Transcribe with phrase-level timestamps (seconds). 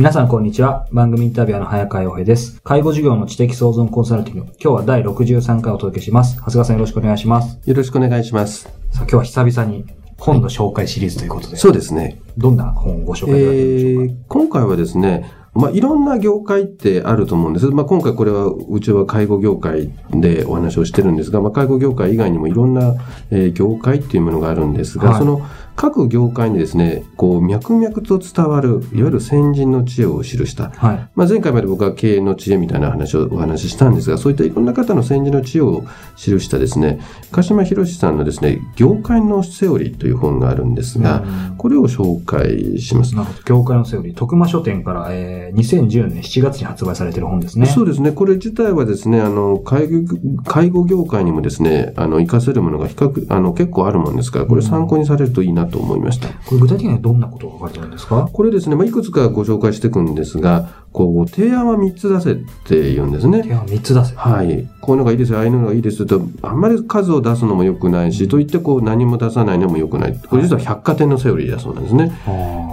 [0.00, 0.88] 皆さんこんにちは。
[0.92, 2.58] 番組インタビュアーの早川洋平です。
[2.62, 4.44] 介護事業の知的創造コンサルティング。
[4.44, 6.36] 今日は第63回お届けします。
[6.36, 7.60] 長谷川さんよろしくお願いします。
[7.66, 8.62] よろしくお願いします。
[8.62, 9.84] さあ今日は久々に
[10.16, 11.56] 本の紹介シリーズということで。
[11.58, 12.22] そうですね。
[12.38, 17.66] どんな本をご紹介いただけるでしょうか、えー、今回はですね、まあ、いろんな業界ってあると思うんです。
[17.66, 22.94] まあ、今回これは、うちは介護業界でお話をしてるんですが、まあ、介護業界以外にもいろんな、
[23.30, 25.42] えー、業界っていうものがあるんですが、はい、その
[25.80, 30.70] 各業界にですね、こう、脈々と伝わる、いわゆる先人の知恵を記した。
[30.76, 35.84] はい、まあ、前回まで僕は経営の知恵みたいな話をお話ししたんですが、そういったいろんな方の先人の知恵を
[36.16, 37.00] 記したですね、
[37.32, 41.24] 鹿島博さんのですね、業界のセオリーという本があるんですが、
[41.56, 43.16] これを紹介します。
[43.16, 43.38] なるほど。
[43.46, 44.14] 業界のセオリー。
[44.14, 47.66] 徳間書店から、えー、2010年7月に発売されている本ですね。
[47.66, 48.12] そうですね。
[48.12, 56.28] これ自体はですね、あの、介護、介護業界にもですね、あの、活かせるものが比較、あの、結構あるもんですから、これ参考にされるといいなと思いました。
[56.28, 58.28] これ具体的にはどんなことが書かれてるんですか？
[58.32, 62.34] これですね、まあ、いくつかご紹介していくんですが、こう、提案は3つ出せっ
[62.66, 63.42] て言うんですね。
[63.42, 64.68] 提案3つ出せはい。
[64.80, 70.18] こういうのがいいですよ、ああいうのがいいですと、あんまり数を出すのも良くないし、うん、と言ってこう、何も出さないのも良くない。
[70.28, 72.12] これ実は百貨店のセオリーだそうなんですね。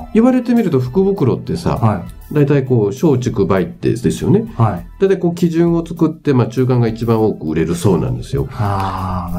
[0.08, 4.52] はい、言われてみると、福袋ってさ、はい、大体こう、小畜売ってですよね。
[4.58, 4.88] はい。
[5.00, 8.46] 大体こう、基準を作って、まあ、中間が一番多く売れるそうなんですよ。
[8.46, 8.50] こ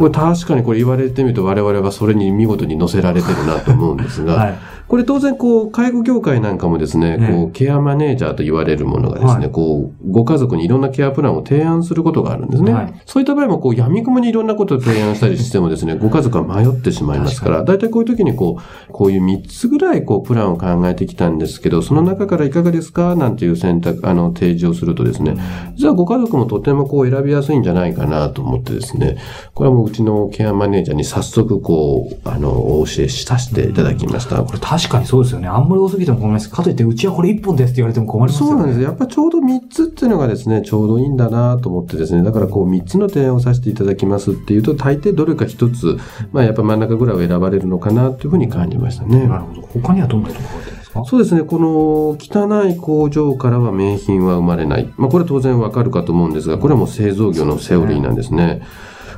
[0.05, 12.73] れ確かにこれ言われてみると、我々はそれに見事に乗せられてるなと思うんですが、 はいこれ当然、こう、介護業界なんかもですね、こう、ケアマネージャーと言われるものがですね、こう、ご家族にいろんなケアプランを提案することがあるんですね。
[12.73, 23.15] はい、そういった場合も、こう、闇雲にいろんなことを提案したりしてもですね、ご家族は迷ってしまいますから、だいたいこういう時にこう、こういう3つぐらい、こう、プランを考えてきたんですけど、その中からいかがですか？
[23.15, 25.37] なんていう選択、あの、提示をするとですね、
[25.77, 29.19] 実はご家族もとてもこう、選びやすいんじゃないかなと思ってですね、
[29.55, 34.43] これはもううちのケアマネージャーに早速、こう、あの、お教えしたしていただきました。
[34.43, 35.49] これ確かにそうですよね。
[35.49, 36.49] あんまり多すぎても困ります。
[36.49, 38.53] かといって、うちはこれ1本ですって言われても困りますよね。
[38.53, 38.81] そうなんです。
[38.81, 45.99] やっぱちょうど3つっていうのがですね、ちょうどいいんだなと思ってですね、だからこう3つの提案をさせていただきますっていうと、大抵どれか1つ、
[46.33, 49.27] まあやっぱ真ん中ぐらいを選ばれるのかなというふうに感じましたね。
[49.27, 49.69] なるほど。
[49.83, 51.05] 他にはどんなことが書いてるんですか？
[51.05, 51.43] そうですね。
[51.43, 54.89] この汚い工場からは名品は生まれない。
[54.97, 58.63] まあこれ当然わかるかと思うんですが、これはもう製造業のセオリーなんですね。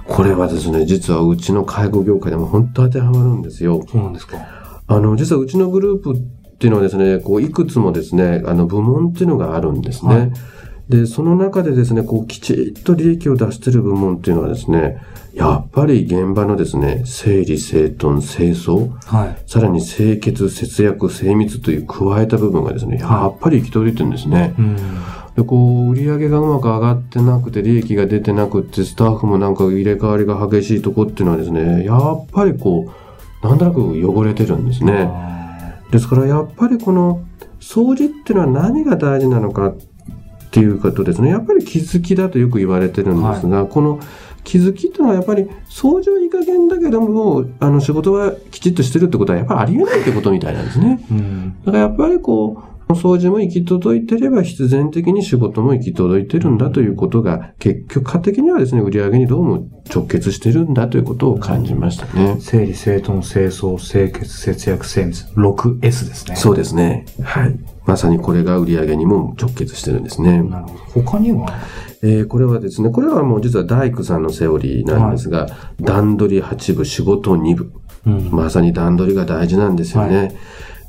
[0.09, 3.85] これはですね、実はうちの介護業界でも本当当てはまるんですよ。
[3.87, 4.39] そうなんですか。
[4.91, 6.21] あの、実はうちのグループっ
[6.59, 10.15] ていうのはですね、こう、いくつもですね、あの、部門っていうのがあるんですね。
[10.15, 10.33] はい、
[10.89, 15.01] で、その中でですね、こう、きちっと利益を出してる部門っていうのはですね、
[15.33, 24.55] やっぱり現場のですね、整理整頓、清掃、はい、さらに清潔、節約、精密という加えた部分がですね、やっぱり行き届いてるんですね。
[24.59, 24.77] うん
[25.37, 33.10] で、こう、売り上げがうまく上がってなくて、利益が出てなくて、スタッフもなんか入れ替わりが激しいとこっていうのはですね、やっぱりこう、
[33.43, 35.11] なんとなく汚れてるんですね。
[35.91, 37.25] ですからやっぱりこの
[37.59, 39.77] 掃除っていうのは何が大事なのかっ
[40.51, 41.31] ていうことですね。
[41.31, 44.01] やっぱり気づきだとよく言われてるんですが、はい、この
[44.45, 51.05] 気づきっていうのはやっぱり掃除はいい加減だけども、あの仕事はきちっとしてるってことはやっぱりありえないってことみたいなんですね。
[51.11, 62.37] うん、だからやっぱりこう、掃除も行き届いてれば必然的に仕事も行き届いてるんだということが、結局果的にはですね、売り上げにどうも直結してるんだということを感じましたね。
[62.41, 65.25] 整理整頓、清掃、清潔、節約、精密。
[65.35, 66.37] 6S ですね。
[66.37, 67.07] そうですね。
[67.23, 67.59] はい。
[67.87, 70.43] まさにこれが売り上げにも直結してるんですね。
[70.43, 71.03] なるほど。
[71.03, 71.47] 他には？
[72.03, 75.49] えー、これはですね、これはもう実は大工さんのセオリーなんですが、は
[75.81, 77.73] い、段取り8部、仕事2部。
[78.07, 80.17] うん、まさに段取りが大事なんですよね。
[80.17, 80.35] はい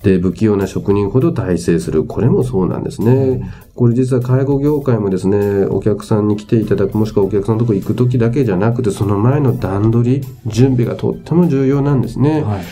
[0.04, 2.06] で、不器用な職人ほど大成する。
[2.06, 3.42] これもそうなんですね。
[3.76, 12.44] これ実は介護業界もですね、お客さんに来ていただく、もしくはお客さんのとこ行く時だけじゃなくて、その前の段取り、準備がとっても重要なんですね。
[12.44, 12.64] はい。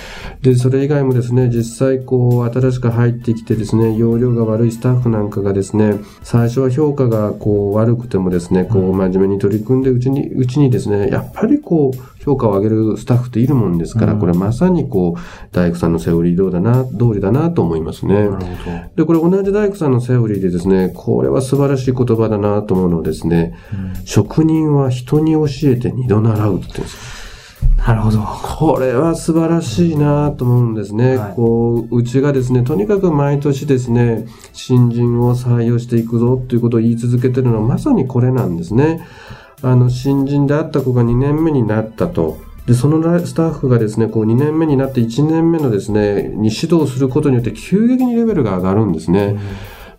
[0.42, 15.20] で、それ以外もですね、実際こう、新しく入ってきてですね、容量が悪いスタッフなんかがですね、最初は評価がこう、悪くてもですね、こう、真面目に取り組んで、うちに、うちにですね、やっぱりこう、評価を上げるスタッフっているもんですから、うんこれまさにこう、
[15.52, 18.16] 大工さんのセオリーどうだな、通りだなと思いますね。
[18.16, 18.46] なるほど。
[18.96, 23.56] で、これ同じ大工さんのセオリーでですね、これは素晴らしい言葉だなと思うのはですね、
[24.06, 27.20] 職人は人に教えて二度習うって言ってるんですよ
[27.78, 28.20] なるほど。
[28.20, 31.18] これは素晴らしいなと思うんですね。
[31.18, 39.06] はいこう、うちがですね、とにかく毎年ですね、新人を採用していくぞということを言い続けてるのはまさにこれなんですね。
[39.62, 42.38] あの、新人であった子が2年目になったと。
[42.68, 49.40] で、そのスタッフがですね、こう2年目になって1年目のですね、に指導することによって急激にレベルが上がるんですね。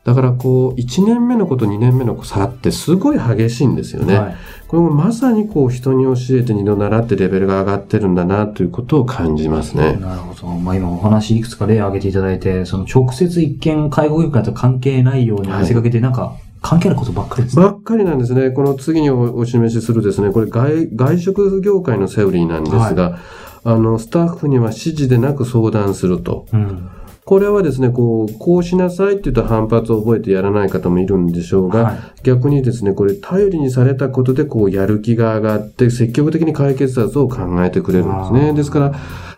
[0.05, 4.19] だからこう、1年目の子と2年目の子差ってすごい激しいんですよね。
[4.19, 4.37] はい。
[4.67, 9.97] これもまさにこう人に教えて二度習ってレベルが上がってるんだなということを感じますね。
[9.97, 10.47] なるほど。
[10.47, 17.65] まあ今お話いくつか例を挙げていただいて、その直接一見介護業界と関係ないように見せかけて、なんか関係あることばっかりですね。
[17.65, 18.51] ばっかりなんですね。
[18.51, 23.19] この次におお示しするですね、これ外外食業界のセオリーなんですが、
[23.65, 26.47] あの、スタッフには指示でなく相談すると。
[26.53, 26.89] うん。
[27.25, 38.53] これはですね、こう、こうしなさいって言うと反発を覚えてやらない方もいるんでしょうが、はい逆にですね、これ頼りにされたことで、こう、やる気が上がって、積極的に解決策を考えてくれるんですね。
[38.53, 38.93] ですから、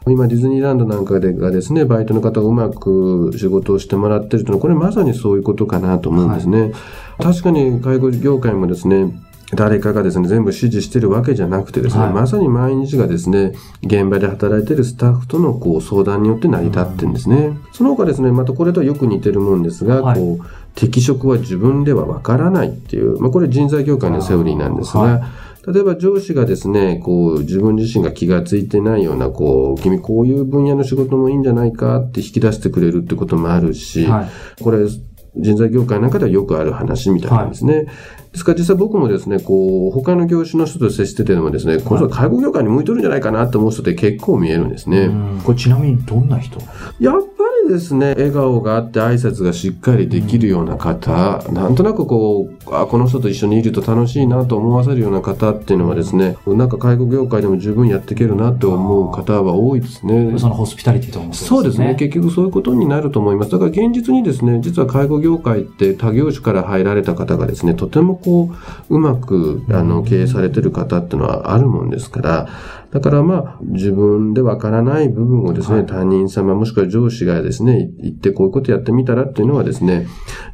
[0.09, 6.73] 今ディズニーランドなんかでがですね、バイトの方がうまく仕事をしてもらってるというのは、これまさにそういうことかなと思うんですね。
[7.21, 9.13] 確かに介護業界もですね、
[9.55, 13.53] 誰かがですね、全部指示してるわけじゃなくてですね、はいまさに毎日がですね、
[13.83, 17.59] 現場で働いてるスタッフとのこう相談によって成り立ってるんですね。
[17.73, 25.29] その他ですね、またこれとはよく似てるもんですが、はいこう、適職は自分ではわからないっていう、まあこれ人材業界のセオリーなんですが、
[25.67, 34.63] 例えば上司がですね、こう、自分自身が気がついてないような、こう、君こういう分野の仕事もいいんじゃないかって引き出してくれるってこともあるし、はい。
[34.63, 34.89] これ、
[35.37, 37.87] 人材業界の中ではよくある話みたいなんですね。
[38.33, 45.05] ですから実際僕もですね、こう、他の業種の人と接しててもですね、この人は介護業界に向いとるんじゃないかなって思う人って結構見えるんですね。
[45.07, 46.59] うんこれちなみにどんな人？
[47.01, 47.32] やっぱ
[47.63, 60.39] りですね、笑顔があって挨拶がしっかりできるような方、なんとなくこう、あ、この人と一緒にいると楽しいなと思わせるような方っていうのはですね、なんか介護業界でも十分やっていけるなって思う方は多いですね。
[60.39, 61.95] そのホスピタリティとかもそうですね。
[61.95, 63.51] 結局そういうことになると思います。
[63.51, 68.51] だから現実にですね、実は介護業界って他業種から入られた方がですね、とてもこ
[68.91, 72.49] う、うまく、あの、経営されてる方っていうのはあるもんですから、
[72.93, 80.07] だからまあ、自分でわからない部分をですね、はい他人様もしくは上司がですね、言ってこういうことやってみたらっていうのはですね、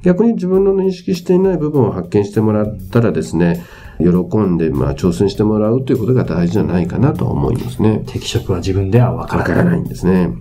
[0.02, 3.64] 逆に自分の認識していない部分を発見してもらったらですね、
[3.98, 8.04] 喜んで、まあ、挑戦してもらうということが大事じゃないかなと思いますね。
[8.06, 9.50] 適職は自分ではわからない。
[9.50, 10.32] わからないんですね。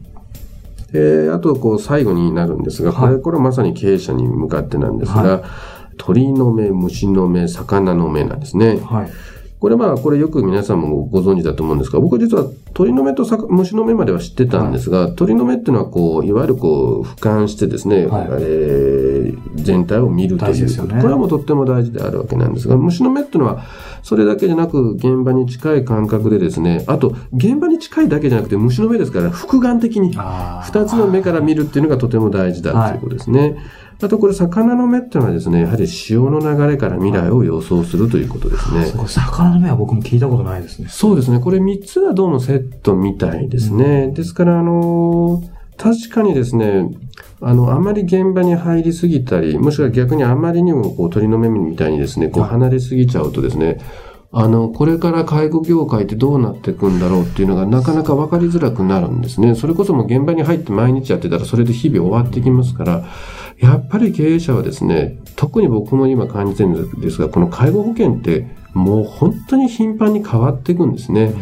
[0.91, 5.43] で、あと、こう、最後になるんですが、これ、はいこれはまさに経営者に向かってなんですが、は
[5.97, 8.79] 鳥の目、虫の目、魚の目なんですね。
[8.85, 9.09] はい。
[9.59, 18.27] これまあ、これよく皆さんもご存知だと思うんですが、僕は実は鳥の目とさ虫の目までは知ってたんですが、鳥の目っていうのはこう、いわゆるこう、俯瞰してですね、はい。
[18.31, 21.01] えー全体を見るというね。
[21.01, 23.63] これはもうとっても大事であるわけなんですが、虫の目っていうのは、
[24.03, 30.15] それだけじゃなく、現場に近い感覚でですね、あと、現場に近いだけじゃなくて、虫の目ですから、複眼的に、
[30.63, 33.57] 二つの目から見るっていうのがとても大事だということですね。
[33.99, 38.85] あとこれ魚の目っていうのはですね、やはり潮の流れから未来を予想するということですね。
[38.85, 39.19] す。
[39.19, 40.87] 魚の目は僕も聞いたことないですね。
[40.89, 41.39] そうですね。
[41.39, 44.09] これ3つはどうもセットみたいですね。
[44.09, 46.89] ですから、あのー確かにですね、
[47.39, 53.77] あの、あまり現場に入りすぎたり、もしくは逆にあまりにもこう鳥の目みたいにですね、こうはい離れすぎちゃうとですね、
[54.31, 59.55] あの、これから介護業界ってどうなっていくんだろうっていうのがなかなか分かりづらくなるんですね。
[59.55, 63.05] それこそもう現場に入って毎日やってたらそれで日々終わってきますから、
[63.59, 71.33] やっぱり経営者はですね、特に僕も今感じてるんですが、この介護保険ってもう本当に頻繁に変わっていくんですね。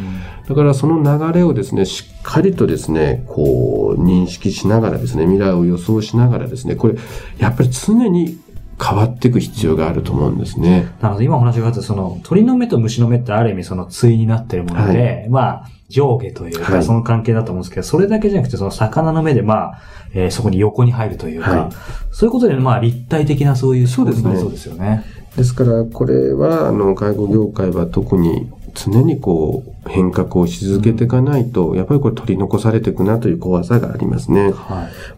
[0.47, 6.95] だからその流れをですね、しっかりとですね、こう認識しながらですね、未来を予想しながらですね、これ
[7.39, 8.37] やっぱり常に
[8.81, 10.91] 変わっていく必要があると思うんですね。
[11.01, 19.81] なので今お話があったその鳥の目と虫の目ってある意味その対になってるもので、まあ上下というはいかその関係だと思うんですけど、それだけじゃなくてその魚の目でまあ、
[20.13, 21.69] えーそこに横に入るというか、はい
[22.11, 25.03] そういうことでまあ立体的なそういうそうですねそうですよね。
[25.35, 34.45] ですから、これは、あの、介護業界は特に常にこう、変革をし続けていかないと、やっぱりこれ取り残されていくなという怖さがありますね。
[34.45, 34.53] はい。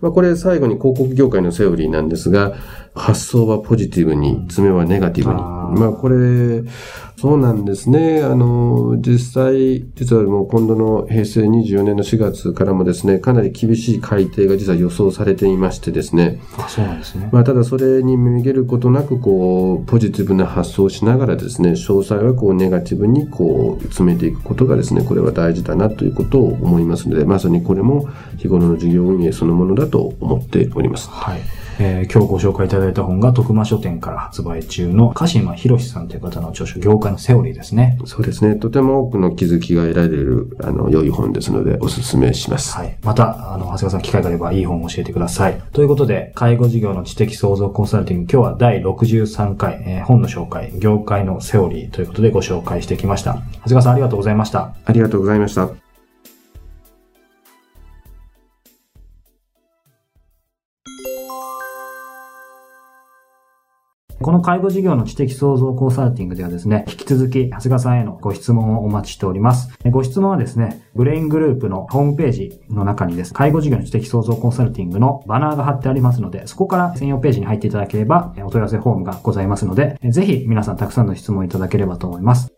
[0.01, 2.53] まあ、これ最後に広告業界のセオリーなんですが、
[2.97, 5.39] 発想はポジティブに、爪はネガティブに。
[5.39, 6.63] あーまあこれ、
[7.17, 8.21] そうなんですね。
[8.23, 16.39] あの、実際、実はもう今度の平成24年の4月からもですね、かなり厳しい改定が実は予想されていましてですね。
[16.57, 17.29] あ、そうなんですね。
[17.31, 31.09] まあただそれにめげることなく、こう、ポジティブな発想をしながらですね、詳細はこう、ネガティブにこう、詰めていくことがですね、これは大事だなということを思いますので、まさにこれも日頃の事業運営そのものだと思っております。
[31.09, 31.66] はい。
[31.79, 37.99] えー今日ご紹介いただいた本が徳間書店から発売中の鹿島博さんという方の著書、業界のセオリーですね。
[38.05, 38.55] そうですね。
[38.55, 42.75] とても多くの気づきが得られる、あの、良い本ですので、お勧めします。
[42.75, 42.97] はい。
[43.03, 45.61] また、あの、長谷川さん機会があればいい本を教えてください。
[45.73, 53.33] ということで、介護事業の知的創造コンサルティング、今日は第63回、えー本の紹介、業界のセオリーということでご紹介してきました。
[53.33, 54.73] 長谷川さんありがとうございました。
[54.85, 55.86] ありがとうございました。
[64.27, 69.69] この介護事業の知的創造コンサルティングではですね、引き続き、長谷川さんへのご質問をお待ちしております。
[69.89, 82.51] ご質問はですね、ブレイングループのホームページの中にです、介護事業の知的創造コンサルティングのバナーが貼ってありますので、そこから専用ページに入っていただければ、お問い合わせフォームがございますので、ぜひ皆さんたくさんの質問いただければと思います。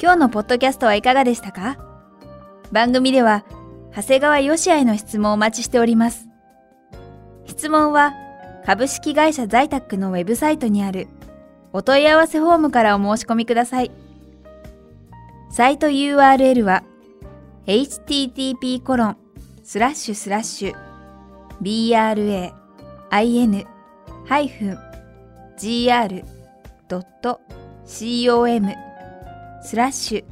[0.00, 1.91] 今日のポッドキャストはいかがでしたか？
[2.72, 3.44] 番組では、
[3.94, 6.26] 長谷川よしあへの質問をお待ちしております。
[7.44, 8.14] 質問は、
[8.64, 11.08] 株式会社在宅のウェブサイトにある
[11.72, 13.90] お問い合わせフォームからお申し込みください。
[15.50, 16.82] サイト URL は
[17.66, 19.18] http コロン
[19.62, 20.74] スラッシュスラッシュ
[21.60, 22.34] bra-in-gr.com
[29.62, 30.31] スラッシュ